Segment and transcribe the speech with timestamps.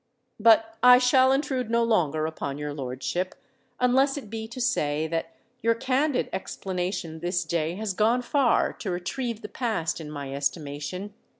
[0.39, 5.75] But I shall intrude no longer upon your lordship—unless it be to say that your
[5.75, 11.13] candid explanation this day has gone far to retrieve the past in my estimation.